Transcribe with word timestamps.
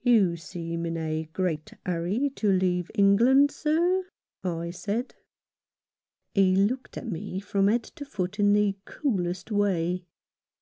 "You 0.00 0.38
seem 0.38 0.86
in 0.86 0.96
a 0.96 1.24
great 1.34 1.74
hurry 1.84 2.30
to 2.36 2.48
leave 2.50 2.90
England, 2.94 3.50
sir," 3.50 4.06
I 4.42 4.70
said. 4.70 5.16
He 6.32 6.56
looked 6.56 6.96
at 6.96 7.06
me 7.10 7.38
from 7.40 7.68
head 7.68 7.82
to 7.84 8.06
foot 8.06 8.40
in 8.40 8.54
the 8.54 8.76
coolest 8.86 9.50
way. 9.52 10.06